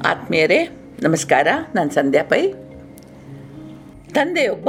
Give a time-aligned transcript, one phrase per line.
[0.00, 0.68] ಆತ್ಮೀಯರೇ,
[1.02, 1.48] ನಮಸ್ಕಾರ.
[1.74, 2.52] ನಾನು ಸಂಧ್ಯಾ ಪೈ.
[4.12, 4.68] ತಂದೆಯೊಬ್ಬ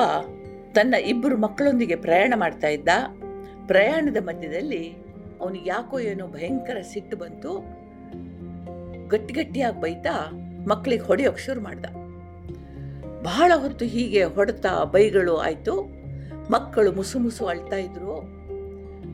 [0.74, 2.90] ತನ್ನ ಇಬ್ಬರು ಮಕ್ಕಳೊಂದಿಗೆ ಪ್ರಯಾಣ ಮಾಡ್ತಾ ಇದ್ದ.
[3.68, 4.96] ಪ್ರಯಾಣದ ಮಧ್ಯದಲ್ಲಿ
[5.42, 7.60] ಅವನಿಗೆ ಯಾಕೋ ಏನೋ ಭಯಂಕರ ಸಿಟ್ಟು ಬಂತು.
[9.08, 10.32] ಗಟ್ಟಿ ಗಟ್ಟಿಯಾಗಿ ಬೈತಾ
[10.68, 11.86] ಮಕ್ಕಳಿಗೆ ಹೊಡೆಯೋಕೆ ಶುರು ಮಾಡ್ದ.
[13.24, 15.82] ಬಹಳ ಹೊತ್ತು ಹೀಗೆ ಹೊಡೆತ ಬೈಗಳು ಆಯಿತು.
[16.52, 18.16] ಮಕ್ಕಳು ಮುಸು ಮುಸು ಅಳ್ತಾ ಇದ್ರು.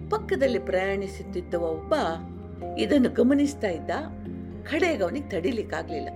[0.10, 1.94] ಪಕ್ಕದಲ್ಲಿ ಪ್ರಯಾಣಿಸುತ್ತಿದ್ದವ ಒಬ್ಬ
[2.78, 3.90] ಇದನ್ನು ಗಮನಿಸ್ತಾ ಇದ್ದ.
[4.64, 6.10] ಕಡೆಗೆ ಅವನಿಗೆ ತಡಿಲಿಕ್ಕಾಗಲಿಲ್ಲ.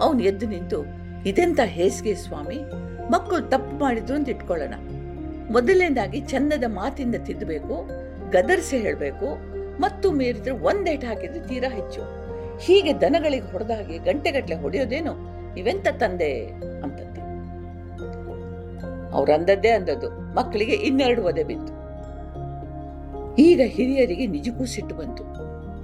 [0.00, 0.84] ಅವನು ಎದ್ದು ನಿಂತು,
[1.26, 2.58] ಇದೆಂತ ಹೇಸಿಗೆ ಸ್ವಾಮಿ?
[3.12, 4.74] ಮಕ್ಕಳು ತಪ್ಪು ಮಾಡಿದ್ರು ಅಂತ ಇಟ್ಕೊಳ್ಳೋಣ.
[5.50, 7.88] ಮೊದಲನೇದಾಗಿ ಚಂದದ ಮಾತಿಂದ ತಿದ್ದಬೇಕು
[8.30, 12.00] ಗದರ್ಸಿ ಹೇಳಬೇಕು, ಮತ್ತು ಮೀರಿದ್ರೆ ಒಂದೇಟ್ ಹಾಕಿದ್ರೆ ತೀರಾ ಹೆಚ್ಚು.
[12.58, 15.12] ಹೀಗೆ ದನಗಳಿಗೆ ಹೊಡೆದಾಗಿ ಗಂಟೆಗಟ್ಟಲೆ ಹೊಡೆಯೋದೇನು?
[15.56, 16.46] ಇವೆಂತ ತಂದೆ?
[16.82, 17.00] ಅಂತ
[19.12, 20.34] ಅವ್ರಂದದ್ದೇ ಅಂದದ್ದು.
[20.34, 21.82] ಮಕ್ಕಳಿಗೆ ಇನ್ನೆರಡು ಒದೆ ಬಿತ್ತು.
[23.36, 25.24] ಈಗ ಹಿರಿಯರಿಗೆ ನಿಜಕ್ಕೂ ಸಿಟ್ಟು ಬಂತು.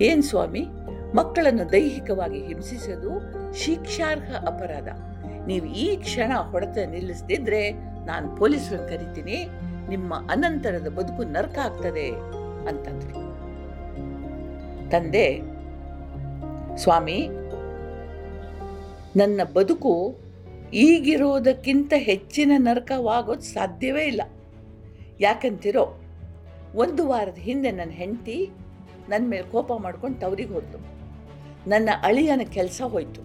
[0.04, 0.66] ಏನ್ ಸ್ವಾಮಿ?
[1.18, 3.12] ಮಕ್ಕಳನ್ನು ದೈಹಿಕವಾಗಿ ಹಿಂಸಿಸೋದು
[3.62, 4.88] ಶಿಕ್ಷಾರ್ಹ ಅಪರಾಧ.
[5.48, 7.60] ನೀವು ಈ ಕ್ಷಣ ಹೊಡೆತ ನಿಲ್ಲಿಸದಿದ್ರೆ
[8.10, 9.38] ನಾನು ಪೊಲೀಸರನ್ನು ಕರಿತೀನಿ,
[9.88, 12.06] ನಿಮ್ಮ ಅನಂತರದ ಬದುಕು ನರ್ಕ ಆಗ್ತದೆ
[12.70, 13.14] ಅಂತಂದ್ರು.
[14.92, 15.26] ತಂದೆ,
[16.82, 17.18] ಸ್ವಾಮಿ,
[19.20, 19.94] ನನ್ನ ಬದುಕು
[20.84, 24.22] ಈಗಿರೋದಕ್ಕಿಂತ ಹೆಚ್ಚಿನ ನರಕವಾಗೋದು ಸಾಧ್ಯವೇ ಇಲ್ಲ.
[25.20, 25.84] ಯಾಕಂತಿರೋ,
[26.74, 28.38] ಒಂದು ವಾರದ ಹಿಂದೆ ನನ್ನ ಹೆಂಡತಿ
[29.08, 30.78] ನನ್ನ ಮೇಲೆ ಕೋಪ ಮಾಡ್ಕೊಂಡು ತವರಿಗೆ ಹೋದ್ಲು.
[31.72, 33.22] ನನ್ನ ಅಳಿಯನ ಕೆಲಸ ಹೋಯ್ತು.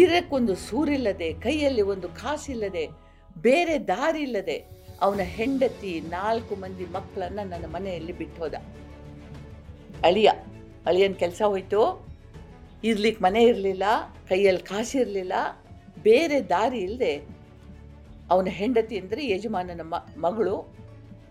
[0.00, 2.84] ಇರಕ್ಕೊಂದು ಸೂರಿಲ್ಲದೆ, ಕೈಯಲ್ಲಿ ಒಂದು ಕಾಸಿಲ್ಲದೆ,
[3.46, 4.56] ಬೇರೆ ದಾರಿ ಇಲ್ಲದೆ
[5.04, 8.56] ಅವನ ಹೆಂಡತಿ ನಾಲ್ಕು ಮಂದಿ ಮಕ್ಕಳನ್ನ ನನ್ನ ಮನೆಯಲ್ಲಿ ಬಿಟ್ಟು ಹೋದ
[10.08, 10.28] ಅಳಿಯ,
[10.86, 11.80] ಅಳಿಯನ ಕೆಲಸ ಹೋಯ್ತು.
[12.84, 13.84] ಇರ್ಲಿಕ್ಕೆ ಮನೆ ಇರಲಿಲ್ಲ,
[14.30, 15.32] ಕೈಯಲ್ಲಿ ಕಾಸಿರಲಿಲ್ಲ
[16.08, 17.12] ಬೇರೆ ದಾರಿ ಇಲ್ಲದೆ
[18.32, 19.82] ಅವನ ಹೆಂಡತಿ ಅಂದರೆ ಯಜಮಾನನ
[20.26, 20.56] ಮಗಳು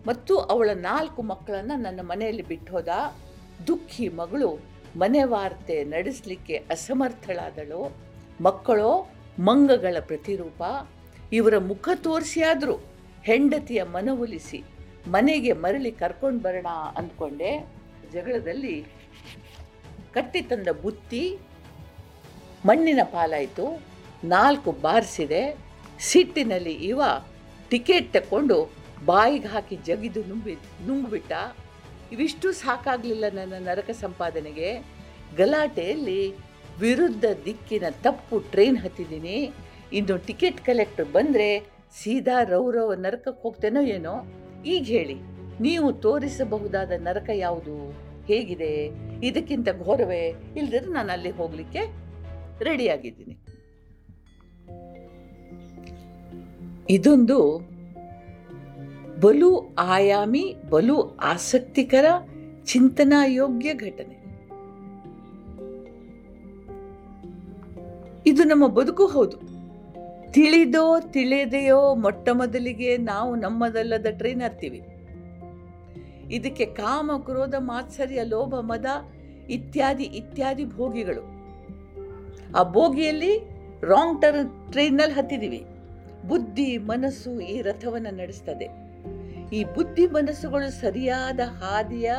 [0.06, 2.88] ಮತ್ತು ಅವಳ ನಾಲ್ಕು ಮಕ್ಕಳನ್ನು ನನ್ನ ಮನೆಯಲ್ಲಿ ಬಿಟ್ಟು ಹೋದ
[3.68, 4.50] ದುಃಖಿ ಮಗಳು
[4.96, 7.96] ಮನೆ ವಾರ್ತೆ ನಡೆಸಲಿಕ್ಕೆ ಅಸಮರ್ಥಳಾದಳು.
[8.40, 10.62] ಮಕ್ಕಳೋ, ಮಂಗಗಳ ಪ್ರತಿರೂಪ.
[11.32, 12.80] ಇವರ ಮುಖ ತೋರಿಸಿಯಾದರೂ.
[13.24, 14.64] ಹೆಂಡತಿಯ ಮನವೊಲಿಸಿ
[15.08, 17.66] ಮನೆಗೆ ಮರಳಿ ಕರ್ಕೊಂಡು ಬರೋಣ ಅಂದ್ಕೊಂಡೆ.
[18.12, 18.84] ಜಗಳದಲ್ಲಿ
[20.14, 21.38] ಕಟ್ಟಿ ತಂದ ಬುತ್ತಿ,
[22.66, 23.82] ಮಣ್ಣಿನ ಪಾಲಾಯಿತು.
[24.24, 25.56] ನಾಲ್ಕು ಬಾರಿಸಿದೆ
[26.00, 27.02] ಸಿಟ್ಟಿನಲ್ಲಿ ಇವ
[27.70, 28.72] ಟಿಕೆಟ್ ತಕ್ಕೊಂಡು
[29.04, 30.54] ಬಾಯಿಗೆ ಹಾಕಿ ಜಗಿದು ನುಂಬಿ,
[30.86, 31.32] ನುಂಗ್ಬಿಟ್ಟ.
[32.12, 34.68] ಇವಿಷ್ಟು ಸಾಕಾಗಲಿಲ್ಲ ನನ್ನ ನರಕ ಸಂಪಾದನೆಗೆ.
[35.36, 36.20] ಗಲಾಟೆಯಲ್ಲಿ
[36.80, 39.38] ವಿರುದ್ಧ ದಿಕ್ಕಿನ ತಪ್ಪು ಟ್ರೈನ್ ಹತ್ತಿದ್ದೀನಿ.
[39.92, 41.48] ಇನ್ನು ಟಿಕೆಟ್ ಕಲೆಕ್ಟರ್ ಬಂದರೆ
[42.00, 44.14] ಸೀದಾ ರೌರವ ನರಕಕ್ಕೆ ಹೋಗ್ತೇನೋ ಏನೋ?
[44.66, 45.16] ಈಗ ಹೇಳಿ,
[45.60, 47.76] ನೀವು ತೋರಿಸಬಹುದಾದ ನರಕ ಯಾವುದು?
[48.26, 48.72] ಹೇಗಿದೆ?
[49.26, 50.22] ಇದಕ್ಕಿಂತ ಘೋರವೇ
[50.56, 51.82] ಇಲ್ದಿದ್ರೆ ನಾನು ಅಲ್ಲಿ ಹೋಗಲಿಕ್ಕೆ
[52.64, 53.36] ರೆಡಿಯಾಗಿದ್ದೀನಿ.
[56.90, 57.38] ಇದೊಂದು
[59.20, 62.04] ಬಲು ಆಯಾಮಿ, ಬಲು ಆಸಕ್ತಿಕರ,
[62.64, 64.26] ಚಿಂತನಾಯೋಗ್ಯ ಘಟನೆ.
[68.26, 69.36] ಇದು ನಮ್ಮ ಬದುಕು ಹೌದು.
[70.32, 74.82] ತಿಳಿದೋ ತಿಳಿಯದೆಯೋ ಮೊಟ್ಟ ಮೊದಲಿಗೆ ನಾವು ನಮ್ಮದಲ್ಲದ ಟ್ರೈನ್ ಹತ್ತೀವಿ
[76.30, 78.86] ಇದಕ್ಕೆ ಕಾಮ, ಕ್ರೋಧ, ಮಾತ್ಸರ್ಯ, ಲೋಭ, ಮದ
[79.50, 81.22] ಇತ್ಯಾದಿ ಇತ್ಯಾದಿ ಭೋಗಿಗಳು.
[82.56, 83.36] ಆ ಭೋಗಿಯಲ್ಲಿ
[83.82, 85.64] ರಾಂಗ್ ಟರ್ನ್ ಟ್ರೈನ್ನಲ್ಲಿ ಹತ್ತಿದ್ದೀವಿ
[86.28, 88.85] ಬುದ್ಧಿ, ಮನಸ್ಸು ಈ ರಥವನ್ನು ನಡೆಸ್ತದೆ.
[89.52, 92.12] ಈ ಬುದ್ಧಿ ಮನಸ್ಸುಗಳು ಸರಿಯಾದ ಹಾದಿಯ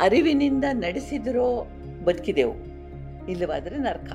[0.00, 1.66] ಅರಿವಿನಿಂದ ನಡೆಸಿದರೋ
[2.04, 2.54] ಬದುಕಿದೆವು.
[3.28, 4.12] ಇಲ್ಲವಾದರೆ ನರ್ಕ.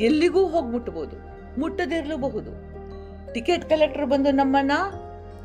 [0.00, 1.16] ಎಲ್ಲಿಗೂ ಹೋಗಿ ಮುಟ್ಟಬಹುದು
[1.60, 2.70] ಮುಟ್ಟದಿರಲೂಬಹುದು.
[3.34, 4.72] ಟಿಕೆಟ್ ಕಲೆಕ್ಟರ್ ಬಂದು ನಮ್ಮನ್ನ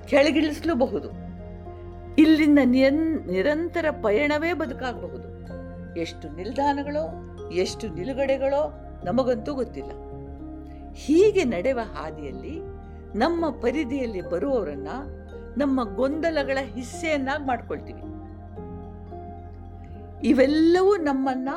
[0.06, 1.10] ಕೆಳಗಿಳಿಸಲೂಬಹುದು.
[2.18, 2.60] ಇಲ್ಲಿಂದ
[3.26, 5.36] ನಿರಂತರ ಪಯಣವೇ ಬದುಕಾಗಬಹುದು.
[6.00, 9.92] ಎಷ್ಟು ನಿಲ್ದಾಣಗಳೋ, ಎಷ್ಟು ನಿಲುಗಡೆಗಳೋ ನಮಗಂತೂ ಗೊತ್ತಿಲ್ಲ.
[10.94, 12.60] ಹೀಗೆ ನಡೆವ ಹಾದಿಯಲ್ಲಿ
[13.18, 14.88] ನಮ್ಮ ಪರಿಧಿಯಲ್ಲಿ ಬರುವವರನ್ನ
[15.58, 18.02] ನಮ್ಮ ಗೊಂದಲಗಳ ಹಿಸ್ಸೆಯನ್ನಾಗಿ ಮಾಡ್ಕೊಳ್ತೀವಿ.
[20.28, 21.50] ಇವೆಲ್ಲವೂ ನಮ್ಮನ್ನ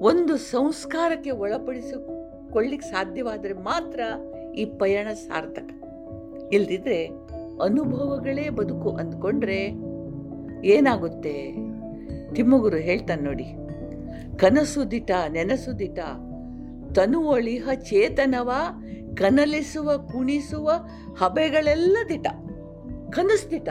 [0.00, 4.00] ಒಂದು ಸಂಸ್ಕಾರಕ್ಕೆ ಒಳಪಡಿಸಿಕೊಳ್ಳಿಕ್ಕೆ ಸಾಧ್ಯವಾದರೆ ಮಾತ್ರ
[4.56, 5.68] ಈ ಪಯಣ ಸಾರ್ಥಕ.
[6.52, 7.06] ಇಲ್ದಿದ್ರೆ
[7.62, 9.60] ಅನುಭವಗಳೇ ಬದುಕು ಅಂದ್ಕೊಂಡ್ರೆ
[10.66, 11.34] ಏನಾಗುತ್ತೆ?
[12.34, 13.46] ತಿಮ್ಮಗುರು ಹೇಳ್ತಾನೆ ನೋಡಿ,
[14.38, 15.98] ಕನಸು ದಿಟ, ನೆನಸು ದಿಟ,
[16.94, 18.50] ತನುವಳಿಹ ಚೇತನವ,
[19.16, 20.70] ಕನಲಿಸುವ ಕುಣಿಸುವ
[21.18, 22.26] ಹಬೆಗಳೆಲ್ಲ ದಿಟ.
[23.10, 23.68] ಕನಸು ದಿಟ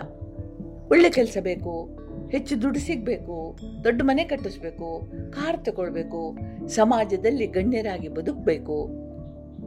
[0.91, 1.89] ಒಳ್ಳೆ ಕೆಲಸ ಬೇಕು,
[2.31, 6.37] ಹೆಚ್ಚು ದುಡ್ಡು ಸಿಗಬೇಕು, ದೊಡ್ಡ ಮನೆ ಕಟ್ಟಿಸ್ಬೇಕು, ಕಾರ್ ತಗೊಳ್ಬೇಕು,
[6.67, 8.89] ಸಮಾಜದಲ್ಲಿ ಗಣ್ಯರಾಗಿ ಬದುಕಬೇಕು.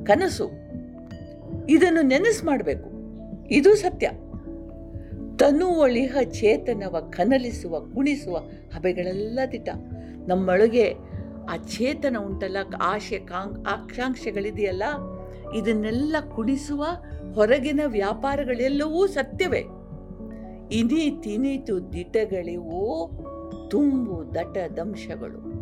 [0.05, 0.51] ಕನಸು.
[1.69, 2.91] ಇದನ್ನು ನೆನಸು ಮಾಡಬೇಕು.
[3.49, 4.11] ಇದು ಸತ್ಯ.
[5.39, 8.39] ತನುವಳಿಹ ಚೇತನವ ಕನಲಿಸುವ ಕುಣಿಸುವ
[8.77, 9.69] ಹಬೆಗಳೆಲ್ಲ ದಿಟ
[10.29, 10.95] ನಮ್ಮೊಳಗೆ
[11.51, 14.83] ಆ ಚೇತನ ಉಂಟಲ್ಲ, ಆಶೆ, ಕಾಂಗ್, ಆಕಾಂಕ್ಷೆಗಳಿದೆಯಲ್ಲ,
[15.57, 16.87] ಇದನ್ನೆಲ್ಲ ಕುಣಿಸುವ
[17.35, 19.65] ಹೊರಗಿನ ವ್ಯಾಪಾರಗಳೆಲ್ಲವೂ ಸತ್ಯವೇ.
[20.73, 23.11] ಇನಿ ತಿನಿತು ದಿಟಗಳಿವು
[23.71, 25.61] ತುಂಬು ದಟ ದಂಶಗಳು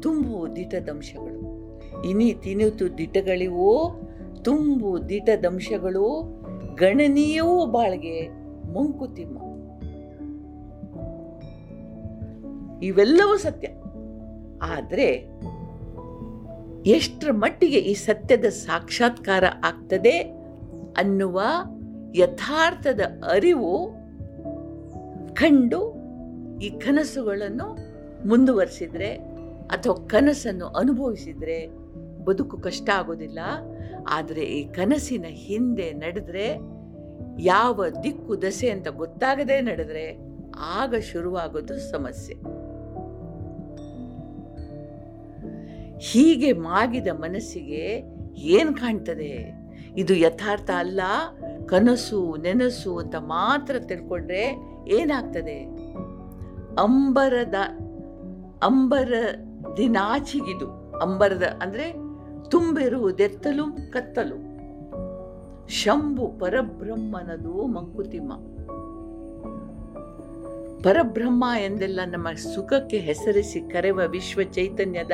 [0.00, 1.40] ತುಂಬು ದಿಟ ದಂಶಗಳು
[2.04, 4.00] ಇನಿ ತಿನಿತು ದಿಟಗಳಿವು
[4.42, 6.40] ತುಂಬು ದಿಟದಂಶಗಳು
[6.74, 8.28] ಗಣನೀಯವೂ ಬಾಳ್ಗೆ
[8.72, 9.38] ಮಂಕುತಿಮ್ಮ.
[12.82, 13.68] ಇವೆಲ್ಲವೂ ಸತ್ಯ.
[14.62, 15.40] ಆದರೆ
[16.90, 20.39] ಎಷ್ಟರ ಮಟ್ಟಿಗೆ ಈ ಸತ್ಯದ ಸಾಕ್ಷಾತ್ಕಾರ ಆಗ್ತದೆ?
[20.96, 21.42] ಅನ್ನುವ
[22.14, 23.00] ಯಥಾರ್ಥದ
[23.30, 23.90] ಅರಿವು
[25.34, 26.00] ಕಂಡು
[26.58, 27.76] ಈ ಕನಸುಗಳನ್ನು
[28.28, 29.14] ಮುಂದುವರಿಸಿದರೆ
[29.66, 31.66] ಅಥವಾ ಕನಸನ್ನು ಅನುಭವಿಸಿದರೆ
[32.24, 33.38] ಬದುಕು ಕಷ್ಟ ಆಗೋದಿಲ್ಲ.
[34.10, 36.58] ಆದರೆ ಈ ಕನಸಿನ ಹಿಂದೆ ನಡೆದ್ರೆ,
[37.38, 40.18] ಯಾವ ದಿಕ್ಕು ದಸೆ ಅಂತ ಗೊತ್ತಾಗದೆ ನಡೆದ್ರೆ
[40.58, 42.34] ಆಗ ಶುರುವಾಗೋದು ಸಮಸ್ಯೆ.
[45.98, 48.02] ಹೀಗೆ ಮಾಗಿದ ಮನಸ್ಸಿಗೆ
[48.36, 49.59] ಏನು ಕಾಣ್ತದೆ?
[49.96, 51.00] ಇದು ಯಥಾರ್ಥ ಅಲ್ಲ.
[51.66, 54.56] ಕನಸು, ನೆನಸು ಅಂತ ಮಾತ್ರ ತಿಳ್ಕೊಂಡ್ರೆ
[54.88, 55.58] ಏನಾಗ್ತದೆ?
[56.82, 57.54] ಅಂಬರದ,
[58.62, 59.12] ಅಂಬರ
[59.76, 60.98] ದಿನಾಚಿಗಿದು.
[60.98, 61.92] ಅಂಬರದ ಅಂದ್ರೆ
[62.50, 64.50] ತುಂಬಿರುವುದೆತ್ತಲು ಕತ್ತಲು.
[65.68, 68.32] ಶಂಭು ಪರಬ್ರಹ್ಮನದು ಮಂಕುತಿಮ್ಮ.
[70.82, 75.12] ಪರಬ್ರಹ್ಮ ಎಂದೆಲ್ಲ ನಮ್ಮ ಸುಖಕ್ಕೆ ಹೆಸರಿಸಿ ಕರೆವ ವಿಶ್ವ ಚೈತನ್ಯದ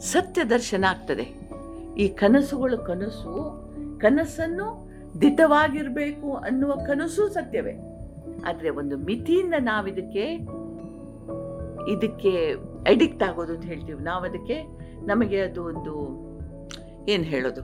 [0.00, 1.41] ಸತ್ಯ ದರ್ಶನ ಆಗ್ತದೆ.
[1.96, 3.62] ಈ ಕನಸುಗಳ ಕನಸು,
[3.98, 7.72] ಕನಸನ್ನು ದಿತವಾಗಿರಬೇಕು ಅನ್ನುವ ಕನಸು ಸತ್ಯವೇ.
[8.46, 10.34] ಆದರೆ ಒಂದು ಮಿತಿಯಿಂದ ನಾವಿದಕ್ಕೆ,
[11.90, 12.54] ಇದಕ್ಕೆ
[12.86, 14.02] ಅಡಿಕ್ಟ್ ಆಗೋದು ಅಂತ ಹೇಳ್ತೀವಿ.
[14.02, 14.62] ನಾವು ಅದಕ್ಕೆ
[15.06, 15.92] ನಮಗೆ ಅದು ಒಂದು,
[17.08, 17.62] ಏನು ಹೇಳೋದು?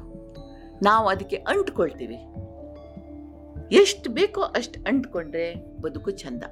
[0.82, 2.16] ನಾವು ಅದಕ್ಕೆ ಅಂಟ್ಕೊಳ್ತೀವಿ.
[3.75, 6.42] ಎಷ್ಟು ಬೇಕೋ ಅಷ್ಟು ಅಂಟ್ಕೊಂಡ್ರೆ ಬದುಕು ಚಂದ.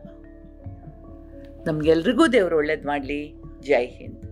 [1.66, 3.42] ನಮಗೆಲ್ರಿಗೂ ದೇವರು ಒಳ್ಳೇದು ಮಾಡಲಿ.
[3.60, 4.25] ಜೈ ಹಿಂದ್.